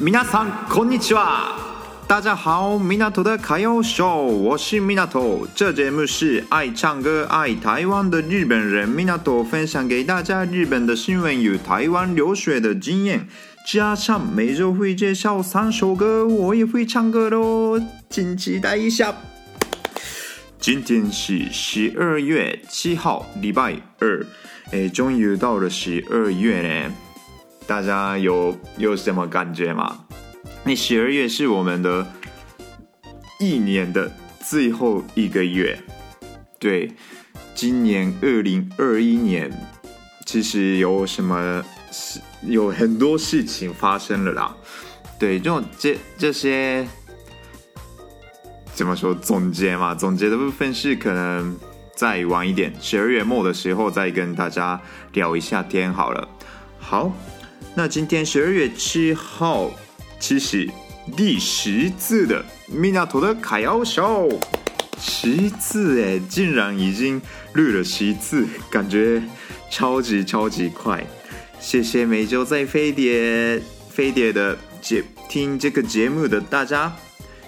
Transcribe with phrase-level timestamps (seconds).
[0.00, 1.56] 皆さんこんにちは，
[2.06, 5.44] 大家好，米纳图的卡耀秀，我是米纳图。
[5.56, 13.26] 这节目是爱唱歌、爱台湾的日本人米纳图分享给大家日本的新闻与台湾留学的经验，
[13.66, 19.12] 加上每周会介绍三首歌，我也会唱歌喽，请期待一下。
[20.60, 24.24] 今天是十二月七号，礼拜二，
[24.70, 26.94] 哎，终于到了十二月呢。
[27.68, 30.06] 大家有有什么感觉吗？
[30.64, 32.06] 那十二月是我们的
[33.38, 34.10] 一年的
[34.40, 35.78] 最后一个月。
[36.58, 36.90] 对，
[37.54, 39.52] 今年二零二一年，
[40.24, 42.20] 其实有什么事？
[42.44, 44.56] 有很多事情发生了啦。
[45.18, 46.88] 对，这种这这些
[48.72, 49.94] 怎么说总结嘛？
[49.94, 51.54] 总结的部分是可能
[51.94, 54.80] 再晚一点，十二月末的时候再跟大家
[55.12, 56.26] 聊一下天好了。
[56.78, 57.12] 好。
[57.78, 59.70] 那今天十二月七号，
[60.18, 60.68] 其实
[61.16, 64.28] 第十次的米纳图的卡耀秀，
[65.00, 69.22] 十次哎，竟然已经录了十次，感觉
[69.70, 71.06] 超级超级快。
[71.60, 76.92] 谢谢每周在飞碟飞碟的节听这个节目的大家，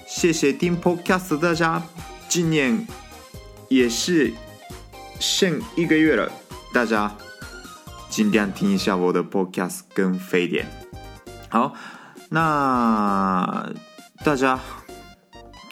[0.07, 1.83] 谢谢听 Podcast 大家。
[2.29, 2.87] 今年
[3.67, 4.33] 也是
[5.19, 6.31] 剩一个月了，
[6.73, 7.13] 大家。
[8.11, 10.67] 尽量听一下我的 podcast 跟飞碟。
[11.49, 11.73] 好，
[12.29, 13.73] 那
[14.25, 14.59] 大家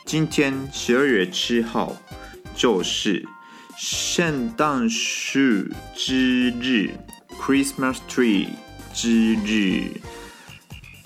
[0.07, 1.97] 今天十二月七号
[2.55, 3.27] 就是
[3.77, 5.41] 圣诞树
[5.97, 6.93] 之日
[7.41, 8.47] （Christmas Tree
[8.95, 10.01] 之日）。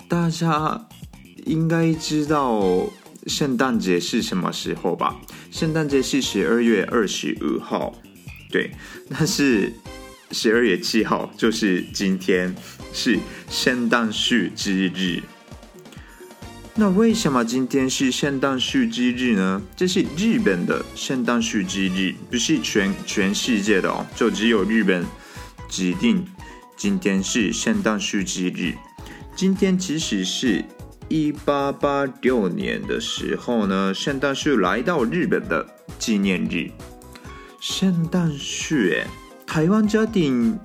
[0.07, 0.87] 大家
[1.45, 2.87] 应该知道
[3.25, 5.15] 圣诞节是什么时候吧？
[5.49, 7.91] 圣诞节是十二月二十五号，
[8.51, 8.71] 对，
[9.09, 9.73] 但是。
[10.33, 12.55] 十二月七号就是今天，
[12.91, 15.21] 是圣诞树之日。
[16.75, 19.61] 那为什么今天是圣诞树之日呢？
[19.75, 25.05] 这是日本的圣诞树之日，不是全全世界的哦，就只有日本
[25.69, 26.25] 指定
[26.75, 28.73] 今天是圣诞树之日。
[29.35, 30.65] 今天其实是
[31.09, 35.63] 一八八六年的时候呢，圣诞树来到日本的
[35.99, 36.71] 纪念日。
[37.59, 38.75] 圣诞树，
[39.53, 40.59] 台湾家庭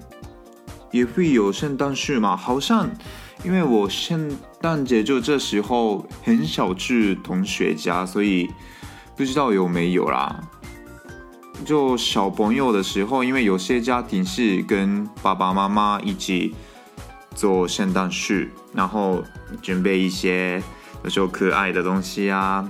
[0.91, 2.34] 也会有圣诞树嘛？
[2.34, 2.88] 好像，
[3.44, 8.49] 因为我圣诞节就这时候很少去同学家，所以
[9.15, 10.41] 不知道有没有啦。
[11.66, 16.55] 就小朋友的时候，因为有些家庭是跟爸爸妈妈一起
[17.34, 19.22] 做圣诞树，然后
[19.60, 20.62] 准备一些
[21.05, 22.66] 有时候可爱的东西啊，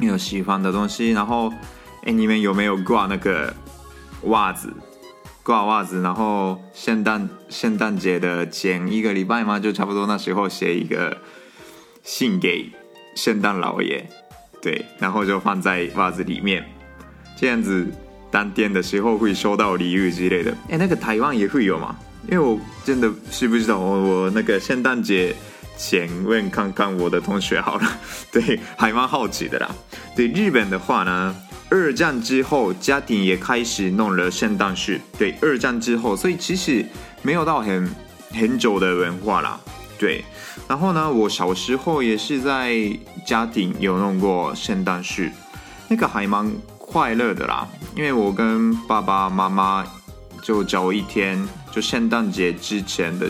[0.00, 1.52] 有喜欢的东西，然后，
[2.02, 3.54] 哎，你们有没有挂那个
[4.22, 4.74] 袜子？
[5.48, 11.16] 挂袜子，然后圣诞圣诞节的前一个礼拜嘛，就差不多那时候写一个
[12.02, 12.70] 信给
[13.16, 14.06] 圣诞老爷，
[14.60, 16.62] 对，然后就放在袜子里面，
[17.34, 17.86] 这样子
[18.30, 20.54] 当天的时候会收到礼物之类的。
[20.68, 21.96] 哎，那个台湾也会有吗？
[22.30, 25.34] 因为我真的是不知道，我我那个圣诞节
[25.78, 27.90] 前问看看我的同学好了，
[28.30, 29.70] 对，还蛮好奇的啦。
[30.14, 31.34] 对，日本的话呢。
[31.70, 34.92] 二战之后，家庭也开始弄了圣诞树。
[35.18, 36.84] 对，二战之后，所以其实
[37.22, 37.90] 没有到很
[38.30, 39.60] 很久的文化啦。
[39.98, 40.24] 对，
[40.66, 42.74] 然后呢，我小时候也是在
[43.26, 45.24] 家庭有弄过圣诞树，
[45.88, 47.68] 那个还蛮快乐的啦。
[47.94, 49.84] 因为我跟爸爸妈妈
[50.40, 53.28] 就找一天，就圣诞节之前的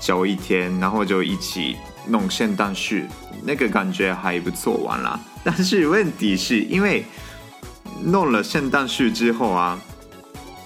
[0.00, 1.76] 找一天，然后就一起
[2.06, 2.96] 弄圣诞树，
[3.44, 5.18] 那个感觉还不错玩啦。
[5.42, 7.04] 但是问题是因为
[8.04, 9.80] 弄了圣诞树之后啊，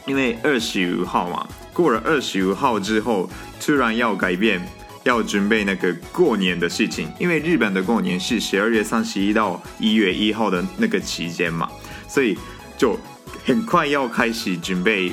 [0.07, 3.29] 因为二十五号嘛，过了二十五号之后，
[3.61, 4.61] 突然要改变，
[5.05, 7.09] 要准备那个过年的事情。
[7.19, 11.69] 因为日本的过年是十二月三十一到一月一号的那个期间嘛，
[12.09, 12.37] 所以
[12.77, 12.99] 就
[13.45, 15.13] 很快要开始准备，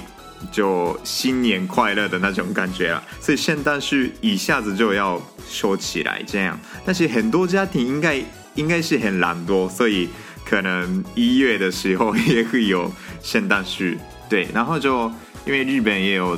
[0.51, 3.03] 就新年快乐的那种感觉了。
[3.19, 6.57] 所以圣诞树一下子就要收起来，这样。
[6.85, 8.23] 但是很多家庭应该。
[8.55, 10.09] 应该是很懒惰，所以
[10.43, 12.91] 可能一月的时候也会有
[13.23, 13.85] 圣诞树，
[14.27, 15.09] 对，然后就
[15.45, 16.37] 因为日本也有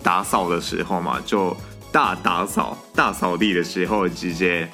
[0.00, 1.56] 打扫的时候嘛，就
[1.90, 4.70] 大打扫、大扫地的时候直接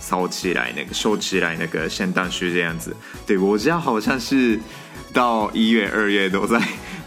[0.00, 2.96] 扫起来那个收起来那个圣诞树这样子。
[3.24, 4.58] 对，我家好像是
[5.12, 6.60] 到一月、二月都在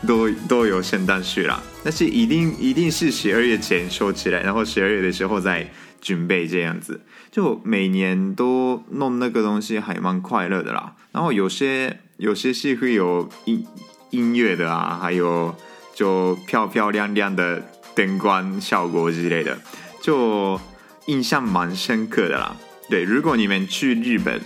[0.06, 5.68] 都都有圣诞树啦，但是一定一定是十二月前收起来，然后十二月的时候再
[6.02, 7.02] 准备这样子。
[7.32, 10.94] 就每年都弄那个东西，还蛮快乐的啦。
[11.12, 13.66] 然后有些有些是会有音
[14.12, 15.56] 音乐的啊，还有
[15.96, 17.64] 就漂漂亮亮的
[17.96, 19.58] 灯光效果之类的，
[20.02, 20.60] 就
[21.08, 22.56] 印象蛮深刻的啦。
[22.90, 24.40] 对，如果你们去日本，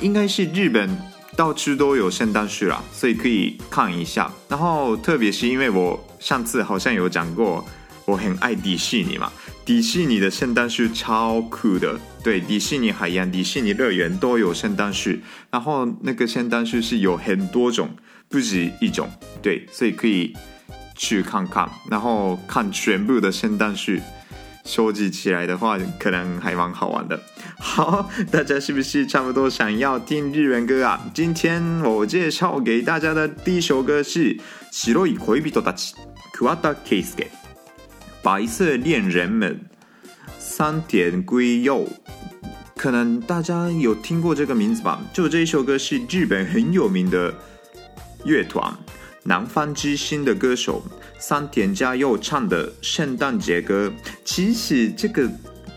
[0.00, 0.88] 应该是日本
[1.36, 4.32] 到处都有圣诞树啦，所以可以看一下。
[4.48, 7.64] 然后特别是因为我上次好像有讲过。
[8.06, 9.32] 我很爱迪士尼嘛，
[9.64, 11.98] 迪士尼的圣诞树超酷的。
[12.22, 15.10] 对，迪士尼海洋、迪士尼乐园都有圣诞树，
[15.50, 17.90] 然后那个圣诞树是有很多种，
[18.28, 19.10] 不止一种。
[19.42, 20.32] 对，所以可以
[20.94, 23.98] 去看看，然后看全部的圣诞树，
[24.65, 27.19] 收集起来的话，可能还蛮好玩的。
[27.59, 30.99] 好，大家是不是差不多想要听日文歌啊？
[31.13, 34.37] 今天我介绍给大家的第一首歌是《
[34.71, 35.91] 白い恋人たち》，
[36.33, 37.27] 桑田佳祐。
[38.23, 39.59] 白色恋人们，
[40.37, 41.87] 桑田圭佑，
[42.75, 45.01] 可能大家有听过这个名字吧？
[45.11, 47.33] 就这一首歌是日本很有名的
[48.23, 48.71] 乐团
[49.26, 50.82] 南方之星的歌手
[51.18, 53.92] 桑田佳佑唱的圣诞节歌。
[54.24, 55.28] 其实这个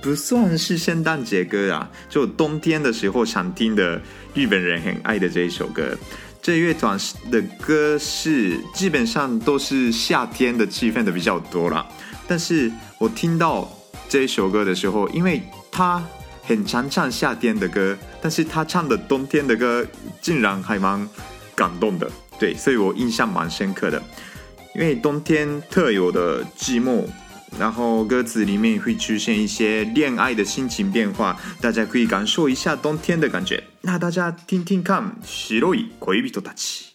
[0.01, 3.99] 不算是圣诞节歌啊，就冬天的时候想听的
[4.33, 5.97] 日本人很爱的这一首歌。
[6.41, 6.97] 这乐团
[7.29, 11.85] 的歌是基本上都是夏天的气氛的比较多啦。
[12.27, 13.69] 但是我听到
[14.07, 15.41] 这一首歌的时候，因为
[15.71, 16.01] 他
[16.43, 19.85] 很常唱夏天的歌，但是他唱的冬天的歌
[20.21, 21.07] 竟然还蛮
[21.55, 24.02] 感动的，对，所以我印象蛮深刻的。
[24.74, 27.04] 因为冬天特有的寂寞，
[27.58, 33.62] 然后歌词里面会出现一些恋爱的心情变化，大家可以感受一下冬天的感觉。
[33.82, 36.87] 那大家听听看，白い恋人たち。